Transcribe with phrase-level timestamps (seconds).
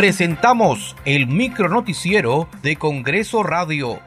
[0.00, 4.00] presentamos el micronoticiero de Congreso Radio.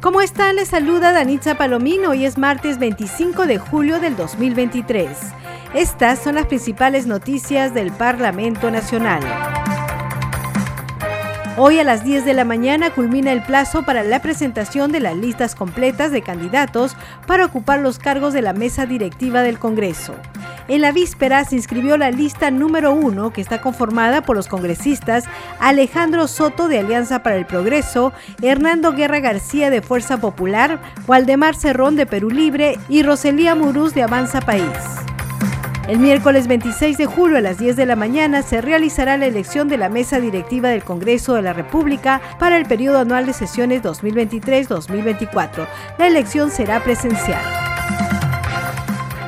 [0.00, 0.54] ¿Cómo están?
[0.54, 2.10] Les saluda Danitza Palomino.
[2.10, 5.08] Hoy es martes 25 de julio del 2023.
[5.74, 9.20] Estas son las principales noticias del Parlamento Nacional.
[11.56, 15.16] Hoy a las 10 de la mañana culmina el plazo para la presentación de las
[15.16, 16.96] listas completas de candidatos
[17.26, 20.14] para ocupar los cargos de la mesa directiva del Congreso.
[20.70, 25.24] En la víspera se inscribió la lista número uno, que está conformada por los congresistas
[25.58, 31.96] Alejandro Soto de Alianza para el Progreso, Hernando Guerra García de Fuerza Popular, Waldemar Cerrón
[31.96, 34.62] de Perú Libre y Roselía Muruz de Avanza País.
[35.88, 39.66] El miércoles 26 de julio a las 10 de la mañana se realizará la elección
[39.66, 43.82] de la mesa directiva del Congreso de la República para el periodo anual de sesiones
[43.82, 45.66] 2023-2024.
[45.98, 47.59] La elección será presencial.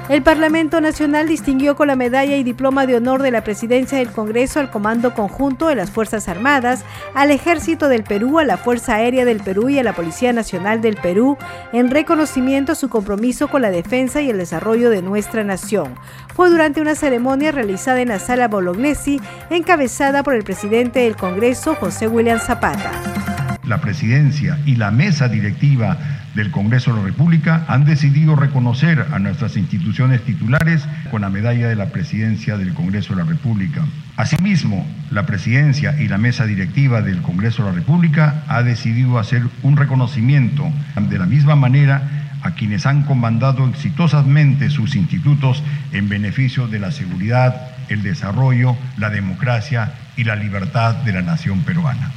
[0.09, 4.11] El Parlamento Nacional distinguió con la medalla y diploma de honor de la Presidencia del
[4.11, 8.97] Congreso al Comando Conjunto de las Fuerzas Armadas, al Ejército del Perú, a la Fuerza
[8.97, 11.39] Aérea del Perú y a la Policía Nacional del Perú
[11.73, 15.95] en reconocimiento a su compromiso con la defensa y el desarrollo de nuestra nación.
[16.35, 21.77] Fue durante una ceremonia realizada en la Sala Bolognesi, encabezada por el presidente del Congreso,
[21.77, 23.12] José William Zapata.
[23.67, 25.97] La presidencia y la mesa directiva
[26.35, 31.69] del Congreso de la República han decidido reconocer a nuestras instituciones titulares con la medalla
[31.69, 33.83] de la presidencia del Congreso de la República.
[34.17, 39.43] Asimismo, la presidencia y la mesa directiva del Congreso de la República ha decidido hacer
[39.63, 42.03] un reconocimiento de la misma manera
[42.43, 49.11] a quienes han comandado exitosamente sus institutos en beneficio de la seguridad, el desarrollo, la
[49.11, 52.11] democracia y la libertad de la nación peruana.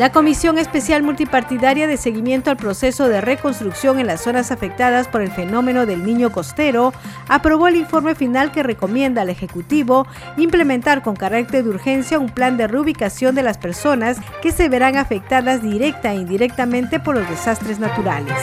[0.00, 5.20] La Comisión Especial Multipartidaria de Seguimiento al Proceso de Reconstrucción en las zonas afectadas por
[5.20, 6.94] el fenómeno del niño costero
[7.28, 10.06] aprobó el informe final que recomienda al Ejecutivo
[10.38, 14.96] implementar con carácter de urgencia un plan de reubicación de las personas que se verán
[14.96, 18.38] afectadas directa e indirectamente por los desastres naturales.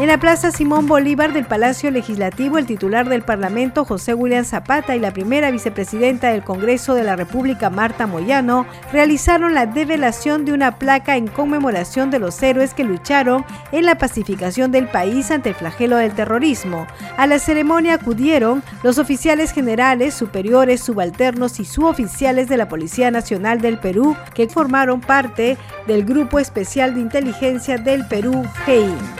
[0.00, 4.96] En la Plaza Simón Bolívar del Palacio Legislativo, el titular del Parlamento, José William Zapata,
[4.96, 10.54] y la primera vicepresidenta del Congreso de la República, Marta Moyano, realizaron la develación de
[10.54, 15.50] una placa en conmemoración de los héroes que lucharon en la pacificación del país ante
[15.50, 16.86] el flagelo del terrorismo.
[17.18, 23.60] A la ceremonia acudieron los oficiales generales, superiores, subalternos y suboficiales de la Policía Nacional
[23.60, 29.19] del Perú, que formaron parte del Grupo Especial de Inteligencia del Perú, GEI.